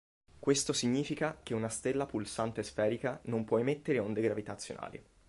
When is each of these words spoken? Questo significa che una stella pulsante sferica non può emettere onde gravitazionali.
Questo 0.39 0.73
significa 0.73 1.37
che 1.43 1.53
una 1.53 1.69
stella 1.69 2.07
pulsante 2.07 2.63
sferica 2.63 3.19
non 3.25 3.43
può 3.43 3.59
emettere 3.59 3.99
onde 3.99 4.21
gravitazionali. 4.21 5.05